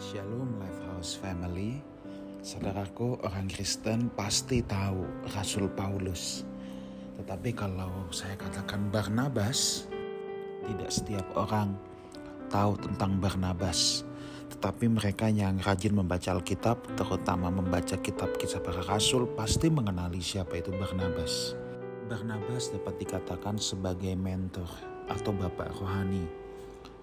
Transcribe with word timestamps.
Shalom 0.00 0.56
Lifehouse 0.56 1.20
Family. 1.20 1.76
Saudaraku 2.40 3.20
orang 3.20 3.52
Kristen 3.52 4.08
pasti 4.16 4.64
tahu 4.64 5.04
Rasul 5.36 5.68
Paulus. 5.76 6.40
Tetapi 7.20 7.52
kalau 7.52 8.08
saya 8.08 8.32
katakan 8.32 8.88
Barnabas 8.88 9.84
Tidak 10.64 10.88
setiap 10.88 11.28
orang 11.36 11.76
tahu 12.48 12.80
tentang 12.80 13.20
Barnabas. 13.20 14.08
Tetapi 14.48 14.88
mereka 14.88 15.28
yang 15.28 15.60
rajin 15.60 15.92
membaca 15.92 16.32
Alkitab 16.32 16.80
Terutama 16.96 17.52
membaca 17.52 18.00
kitab 18.00 18.40
kisah 18.40 18.64
para 18.64 18.80
Rasul 18.80 19.28
Pasti 19.36 19.68
mengenali 19.68 20.24
siapa 20.24 20.64
itu 20.64 20.72
Barnabas. 20.80 21.52
Barnabas 22.08 22.72
dapat 22.72 23.04
dikatakan 23.04 23.60
sebagai 23.60 24.16
mentor 24.16 24.72
atau 25.12 25.36
bapak 25.36 25.76
rohani 25.76 26.24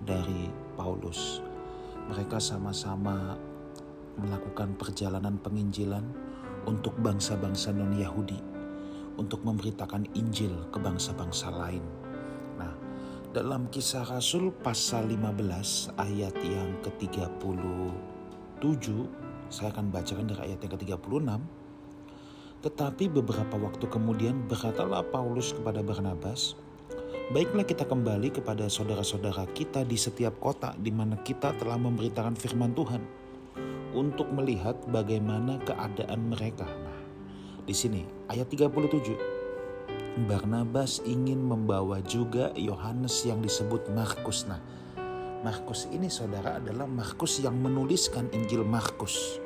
dari 0.00 0.48
Paulus 0.72 1.44
mereka 2.08 2.40
sama-sama 2.40 3.36
melakukan 4.18 4.74
perjalanan 4.74 5.38
penginjilan 5.38 6.02
untuk 6.64 6.96
bangsa-bangsa 6.98 7.70
non-Yahudi, 7.70 8.40
untuk 9.20 9.44
memberitakan 9.44 10.08
Injil 10.16 10.56
ke 10.72 10.80
bangsa-bangsa 10.80 11.52
lain. 11.52 11.84
Nah, 12.58 12.72
dalam 13.30 13.68
kisah 13.68 14.08
Rasul 14.08 14.50
pasal 14.50 15.12
15 15.12 15.92
ayat 16.00 16.34
yang 16.42 16.80
ke-37, 16.82 18.86
saya 19.48 19.68
akan 19.72 19.86
bacakan 19.92 20.26
dari 20.28 20.52
ayat 20.52 20.58
yang 20.64 20.72
ke-36. 20.74 21.28
Tetapi 22.58 23.04
beberapa 23.14 23.54
waktu 23.54 23.86
kemudian 23.86 24.50
berkatalah 24.50 25.06
Paulus 25.06 25.54
kepada 25.54 25.78
Barnabas, 25.78 26.58
Baiklah 27.28 27.68
kita 27.68 27.84
kembali 27.84 28.32
kepada 28.40 28.72
saudara-saudara 28.72 29.44
kita 29.52 29.84
di 29.84 30.00
setiap 30.00 30.40
kota 30.40 30.72
di 30.80 30.88
mana 30.88 31.20
kita 31.20 31.52
telah 31.60 31.76
memberitakan 31.76 32.32
firman 32.32 32.72
Tuhan 32.72 33.04
untuk 33.92 34.32
melihat 34.32 34.76
bagaimana 34.88 35.60
keadaan 35.64 36.32
mereka. 36.32 36.64
Nah, 36.64 36.98
di 37.64 37.76
sini 37.76 38.04
ayat 38.32 38.48
37. 38.48 39.36
Barnabas 40.24 40.98
ingin 41.06 41.38
membawa 41.38 42.02
juga 42.02 42.50
Yohanes 42.58 43.22
yang 43.22 43.38
disebut 43.38 43.86
Markus. 43.92 44.48
Nah, 44.50 44.58
Markus 45.46 45.86
ini 45.94 46.10
saudara 46.10 46.58
adalah 46.58 46.90
Markus 46.90 47.38
yang 47.38 47.54
menuliskan 47.54 48.26
Injil 48.34 48.66
Markus. 48.66 49.38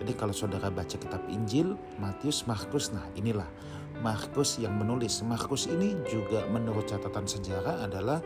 Jadi 0.00 0.12
kalau 0.16 0.32
saudara 0.32 0.68
baca 0.68 0.96
kitab 0.96 1.24
Injil, 1.28 1.76
Matius, 2.00 2.44
Markus, 2.48 2.92
nah 2.92 3.04
inilah 3.16 3.48
Markus 4.00 4.56
yang 4.56 4.76
menulis. 4.80 5.20
Markus 5.22 5.68
ini 5.68 5.96
juga 6.08 6.48
menurut 6.48 6.88
catatan 6.88 7.28
sejarah 7.28 7.84
adalah 7.84 8.20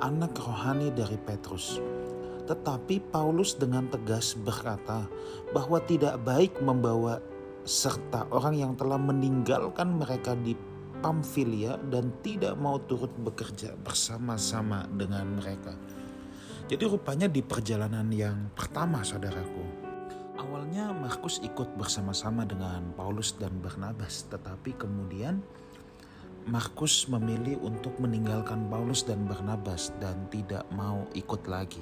anak 0.00 0.36
rohani 0.36 0.92
dari 0.92 1.16
Petrus. 1.20 1.80
Tetapi 2.46 3.10
Paulus 3.10 3.58
dengan 3.58 3.90
tegas 3.90 4.36
berkata 4.38 5.04
bahwa 5.50 5.82
tidak 5.82 6.20
baik 6.22 6.56
membawa 6.62 7.18
serta 7.66 8.30
orang 8.30 8.54
yang 8.54 8.72
telah 8.78 8.96
meninggalkan 8.96 9.98
mereka 9.98 10.38
di 10.38 10.54
Pamfilia 11.02 11.76
dan 11.92 12.14
tidak 12.24 12.56
mau 12.56 12.80
turut 12.80 13.12
bekerja 13.20 13.76
bersama-sama 13.76 14.88
dengan 14.88 15.36
mereka. 15.36 15.76
Jadi 16.66 16.82
rupanya 16.82 17.30
di 17.30 17.46
perjalanan 17.46 18.10
yang 18.10 18.50
pertama 18.56 19.04
saudaraku, 19.06 19.85
Awalnya 20.36 20.92
Markus 20.92 21.40
ikut 21.40 21.80
bersama-sama 21.80 22.44
dengan 22.44 22.92
Paulus 22.92 23.32
dan 23.40 23.56
Barnabas, 23.64 24.28
tetapi 24.28 24.76
kemudian 24.76 25.40
Markus 26.44 27.08
memilih 27.08 27.56
untuk 27.64 27.96
meninggalkan 27.96 28.68
Paulus 28.68 29.00
dan 29.02 29.24
Barnabas 29.24 29.96
dan 29.96 30.28
tidak 30.28 30.68
mau 30.76 31.08
ikut 31.16 31.48
lagi. 31.48 31.80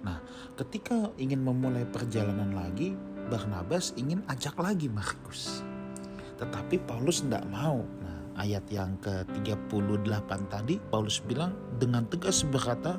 Nah, 0.00 0.16
ketika 0.56 1.12
ingin 1.20 1.44
memulai 1.44 1.84
perjalanan 1.84 2.56
lagi, 2.56 2.96
Barnabas 3.28 3.92
ingin 4.00 4.24
ajak 4.32 4.56
lagi 4.56 4.88
Markus. 4.88 5.60
Tetapi 6.40 6.88
Paulus 6.88 7.20
tidak 7.20 7.44
mau. 7.52 7.84
Nah, 7.84 8.18
ayat 8.40 8.64
yang 8.72 8.96
ke-38 9.04 10.30
tadi 10.48 10.80
Paulus 10.88 11.20
bilang 11.20 11.52
dengan 11.76 12.06
tegas 12.08 12.46
berkata 12.48 12.96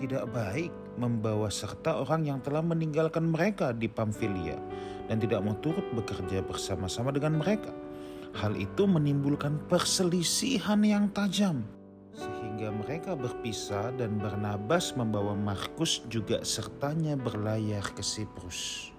tidak 0.00 0.24
baik 0.32 0.72
membawa 0.96 1.52
serta 1.52 2.00
orang 2.00 2.24
yang 2.24 2.40
telah 2.40 2.64
meninggalkan 2.64 3.28
mereka 3.28 3.76
di 3.76 3.84
Pamfilia 3.84 4.56
dan 5.12 5.20
tidak 5.20 5.44
mau 5.44 5.52
turut 5.60 5.84
bekerja 5.92 6.40
bersama-sama 6.40 7.12
dengan 7.12 7.36
mereka. 7.36 7.68
Hal 8.32 8.56
itu 8.56 8.88
menimbulkan 8.88 9.60
perselisihan 9.68 10.80
yang 10.80 11.12
tajam 11.12 11.68
sehingga 12.16 12.76
mereka 12.76 13.16
berpisah 13.16 13.88
dan 13.96 14.20
Barnabas 14.20 14.92
membawa 14.92 15.32
Markus 15.32 16.04
juga 16.12 16.44
sertanya 16.44 17.16
berlayar 17.16 17.80
ke 17.96 18.04
Siprus. 18.04 18.92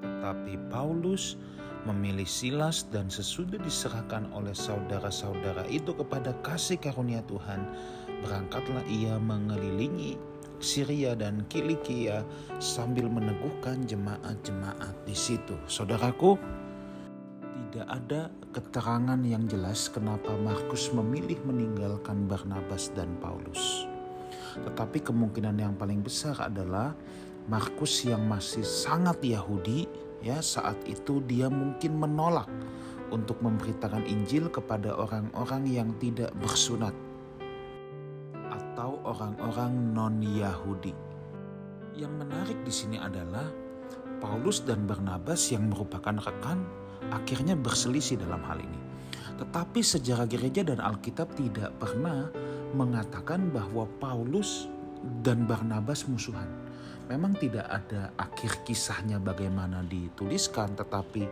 Tetapi 0.00 0.72
Paulus 0.72 1.36
memilih 1.84 2.24
Silas 2.24 2.88
dan 2.88 3.12
sesudah 3.12 3.60
diserahkan 3.60 4.26
oleh 4.32 4.56
saudara-saudara 4.56 5.68
itu 5.70 5.92
kepada 5.92 6.32
kasih 6.40 6.80
karunia 6.80 7.20
Tuhan, 7.28 7.68
berangkatlah 8.24 8.84
ia 8.88 9.20
mengelilingi 9.20 10.16
Syria 10.56 11.12
dan 11.12 11.44
Kilikia 11.52 12.24
sambil 12.58 13.08
meneguhkan 13.12 13.84
jemaat-jemaat 13.84 14.96
di 15.04 15.12
situ. 15.12 15.56
Saudaraku, 15.68 16.40
tidak 17.68 17.86
ada 17.92 18.32
keterangan 18.56 19.20
yang 19.20 19.44
jelas 19.44 19.92
kenapa 19.92 20.32
Markus 20.40 20.88
memilih 20.96 21.36
meninggalkan 21.44 22.24
Barnabas 22.24 22.88
dan 22.96 23.12
Paulus. 23.20 23.84
Tetapi 24.56 25.04
kemungkinan 25.04 25.60
yang 25.60 25.76
paling 25.76 26.00
besar 26.00 26.40
adalah 26.40 26.96
Markus 27.46 28.02
yang 28.08 28.24
masih 28.24 28.64
sangat 28.64 29.20
Yahudi 29.20 29.84
ya 30.24 30.40
saat 30.40 30.80
itu 30.88 31.20
dia 31.28 31.52
mungkin 31.52 32.00
menolak 32.00 32.48
untuk 33.14 33.38
memberitakan 33.44 34.02
Injil 34.08 34.50
kepada 34.50 34.96
orang-orang 34.96 35.62
yang 35.68 35.94
tidak 36.02 36.34
bersunat 36.42 36.96
atau 38.76 39.00
orang-orang 39.08 39.96
non-Yahudi. 39.96 40.92
Yang 41.96 42.12
menarik 42.12 42.58
di 42.60 42.68
sini 42.68 43.00
adalah 43.00 43.48
Paulus 44.20 44.60
dan 44.68 44.84
Barnabas 44.84 45.48
yang 45.48 45.72
merupakan 45.72 46.12
rekan 46.20 46.60
akhirnya 47.08 47.56
berselisih 47.56 48.20
dalam 48.20 48.44
hal 48.44 48.60
ini. 48.60 48.76
Tetapi 49.40 49.80
sejarah 49.80 50.28
gereja 50.28 50.60
dan 50.60 50.84
Alkitab 50.84 51.32
tidak 51.40 51.72
pernah 51.80 52.28
mengatakan 52.76 53.48
bahwa 53.48 53.88
Paulus 53.96 54.68
dan 55.24 55.48
Barnabas 55.48 56.04
musuhan. 56.04 56.52
Memang 57.08 57.32
tidak 57.40 57.64
ada 57.72 58.12
akhir 58.20 58.60
kisahnya 58.68 59.16
bagaimana 59.16 59.88
dituliskan, 59.88 60.76
tetapi 60.76 61.24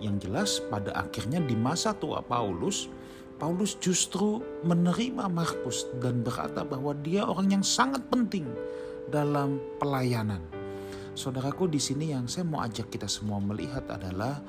yang 0.00 0.16
jelas 0.16 0.64
pada 0.72 0.96
akhirnya 0.96 1.44
di 1.44 1.60
masa 1.60 1.92
tua 1.92 2.24
Paulus, 2.24 2.88
Paulus 3.36 3.76
justru 3.76 4.40
menerima 4.64 5.28
Markus 5.28 5.84
dan 6.00 6.24
berkata 6.24 6.64
bahwa 6.64 6.96
dia 7.04 7.20
orang 7.28 7.60
yang 7.60 7.64
sangat 7.64 8.00
penting 8.08 8.48
dalam 9.12 9.60
pelayanan. 9.76 10.40
Saudaraku 11.12 11.68
di 11.68 11.76
sini 11.76 12.16
yang 12.16 12.24
saya 12.28 12.48
mau 12.48 12.64
ajak 12.64 12.88
kita 12.88 13.04
semua 13.04 13.36
melihat 13.36 13.84
adalah 13.92 14.40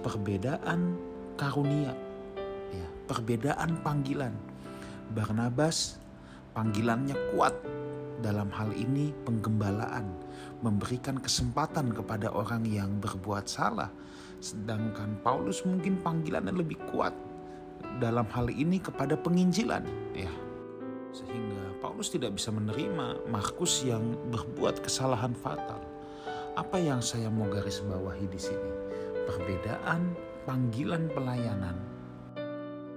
perbedaan 0.00 0.96
karunia, 1.36 1.92
ya, 2.72 2.88
perbedaan 3.04 3.76
panggilan. 3.84 4.32
Barnabas 5.12 6.00
panggilannya 6.56 7.16
kuat 7.36 7.52
dalam 8.24 8.48
hal 8.56 8.72
ini 8.72 9.12
penggembalaan, 9.28 10.08
memberikan 10.64 11.20
kesempatan 11.20 11.92
kepada 11.92 12.32
orang 12.32 12.64
yang 12.64 12.88
berbuat 13.04 13.44
salah. 13.44 13.92
Sedangkan 14.40 15.20
Paulus 15.20 15.60
mungkin 15.68 16.00
panggilannya 16.00 16.56
lebih 16.56 16.80
kuat 16.88 17.12
dalam 18.00 18.24
hal 18.32 18.48
ini 18.48 18.80
kepada 18.80 19.14
penginjilan. 19.14 19.84
Ya 20.16 20.32
sehingga 21.10 21.74
Paulus 21.82 22.10
tidak 22.10 22.38
bisa 22.38 22.54
menerima 22.54 23.26
Markus 23.26 23.82
yang 23.82 24.14
berbuat 24.30 24.82
kesalahan 24.82 25.34
fatal. 25.34 25.82
Apa 26.54 26.78
yang 26.78 27.02
saya 27.02 27.30
mau 27.30 27.46
garis 27.50 27.82
bawahi 27.82 28.26
di 28.30 28.40
sini? 28.40 28.70
Perbedaan 29.26 30.14
panggilan 30.46 31.10
pelayanan 31.10 31.76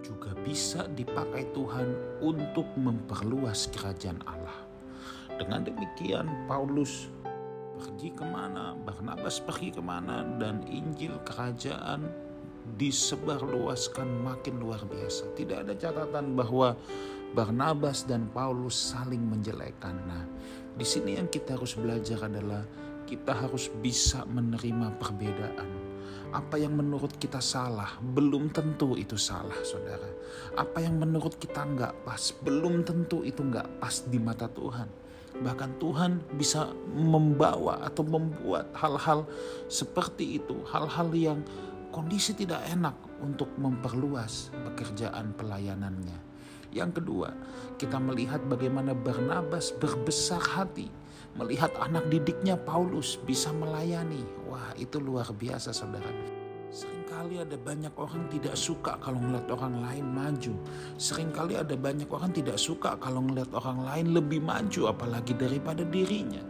juga 0.04 0.36
bisa 0.44 0.86
dipakai 0.94 1.48
Tuhan 1.56 2.20
untuk 2.20 2.68
memperluas 2.76 3.72
kerajaan 3.72 4.20
Allah. 4.28 4.58
Dengan 5.40 5.66
demikian 5.66 6.28
Paulus 6.46 7.10
pergi 7.80 8.14
ke 8.14 8.26
mana, 8.26 8.78
Barnabas 8.78 9.42
pergi 9.42 9.74
ke 9.74 9.82
mana, 9.82 10.28
dan 10.38 10.62
Injil 10.70 11.18
kerajaan 11.26 12.06
disebarluaskan 12.80 14.08
makin 14.24 14.60
luar 14.60 14.84
biasa. 14.88 15.32
Tidak 15.36 15.68
ada 15.68 15.74
catatan 15.76 16.34
bahwa 16.34 16.76
Barnabas 17.34 18.06
dan 18.06 18.30
Paulus 18.30 18.78
saling 18.94 19.22
menjelekkan. 19.22 19.98
Nah, 20.06 20.24
di 20.78 20.86
sini 20.86 21.18
yang 21.18 21.30
kita 21.30 21.58
harus 21.58 21.74
belajar 21.74 22.30
adalah 22.30 22.62
kita 23.10 23.34
harus 23.34 23.74
bisa 23.82 24.24
menerima 24.30 24.96
perbedaan. 25.02 25.70
Apa 26.34 26.58
yang 26.58 26.74
menurut 26.74 27.14
kita 27.22 27.38
salah, 27.38 27.94
belum 28.02 28.50
tentu 28.50 28.98
itu 28.98 29.14
salah, 29.22 29.54
saudara. 29.62 30.10
Apa 30.58 30.82
yang 30.82 30.98
menurut 30.98 31.38
kita 31.38 31.62
nggak 31.62 31.94
pas, 32.06 32.34
belum 32.42 32.82
tentu 32.82 33.22
itu 33.22 33.46
nggak 33.46 33.78
pas 33.78 34.02
di 34.10 34.18
mata 34.18 34.50
Tuhan. 34.50 34.90
Bahkan 35.34 35.82
Tuhan 35.82 36.38
bisa 36.38 36.74
membawa 36.94 37.82
atau 37.86 38.06
membuat 38.06 38.70
hal-hal 38.78 39.26
seperti 39.66 40.42
itu, 40.42 40.58
hal-hal 40.70 41.10
yang 41.14 41.40
kondisi 41.94 42.34
tidak 42.34 42.66
enak 42.74 42.98
untuk 43.22 43.54
memperluas 43.62 44.50
pekerjaan 44.66 45.38
pelayanannya. 45.38 46.18
Yang 46.74 47.00
kedua, 47.00 47.30
kita 47.78 48.02
melihat 48.02 48.42
bagaimana 48.50 48.98
Barnabas 48.98 49.70
berbesar 49.78 50.42
hati 50.42 50.90
melihat 51.38 51.74
anak 51.82 52.10
didiknya 52.10 52.58
Paulus 52.58 53.18
bisa 53.26 53.50
melayani. 53.54 54.22
Wah, 54.50 54.74
itu 54.78 55.02
luar 55.02 55.30
biasa 55.34 55.74
saudara. 55.74 56.10
Seringkali 56.74 57.38
ada 57.38 57.54
banyak 57.54 57.94
orang 57.94 58.26
tidak 58.34 58.58
suka 58.58 58.98
kalau 58.98 59.22
melihat 59.22 59.54
orang 59.54 59.86
lain 59.86 60.06
maju. 60.10 60.54
Seringkali 60.98 61.54
ada 61.54 61.78
banyak 61.78 62.10
orang 62.10 62.34
tidak 62.34 62.58
suka 62.58 62.98
kalau 62.98 63.22
melihat 63.22 63.54
orang 63.54 63.86
lain 63.86 64.18
lebih 64.18 64.42
maju 64.42 64.90
apalagi 64.90 65.38
daripada 65.38 65.86
dirinya. 65.86 66.42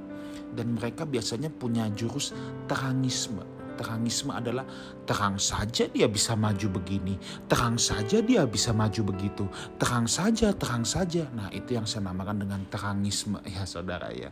Dan 0.54 0.80
mereka 0.80 1.04
biasanya 1.04 1.51
punya 1.51 1.89
jurus 1.92 2.31
terangisme 2.72 3.53
Terangisme 3.74 4.31
adalah 4.31 4.66
terang 5.04 5.42
saja 5.42 5.90
dia 5.90 6.08
bisa 6.08 6.38
maju 6.38 6.80
begini, 6.80 7.18
terang 7.50 7.75
saja 7.75 8.22
dia 8.22 8.46
bisa 8.46 8.72
maju 8.72 9.14
begitu, 9.14 9.46
terang 9.81 10.06
saja, 10.06 10.54
terang 10.54 10.86
saja. 10.86 11.25
Nah 11.34 11.50
itu 11.52 11.75
yang 11.75 11.84
saya 11.90 12.08
namakan 12.10 12.46
dengan 12.46 12.62
terangisme 12.70 13.42
ya 13.56 13.66
saudara 13.66 14.14
ya. 14.14 14.30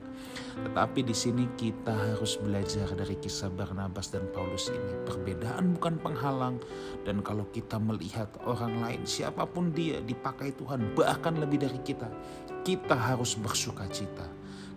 Tetapi 0.62 1.00
di 1.08 1.16
sini 1.16 1.50
kita 1.58 1.92
harus 1.92 2.38
belajar 2.38 2.88
dari 2.94 3.18
kisah 3.18 3.50
Barnabas 3.50 4.14
dan 4.14 4.30
Paulus 4.32 4.70
ini. 4.70 4.94
Perbedaan 5.08 5.76
bukan 5.76 5.98
penghalang 6.00 6.62
dan 7.04 7.26
kalau 7.26 7.48
kita 7.50 7.82
melihat 7.82 8.30
orang 8.46 8.80
lain 8.80 9.02
siapa 9.04 9.48
pun 9.48 9.74
dia 9.74 10.00
dipakai 10.04 10.54
Tuhan 10.56 10.94
bahkan 10.94 11.36
lebih 11.40 11.66
dari 11.66 11.80
kita, 11.82 12.08
kita 12.62 12.96
harus 12.96 13.34
bersuka 13.36 13.88
cita. 13.90 14.28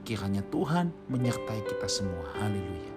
Kiranya 0.05 0.45
Tuhan 0.53 0.93
menyertai 1.09 1.65
kita 1.65 1.89
semua. 1.89 2.29
Haleluya. 2.37 2.94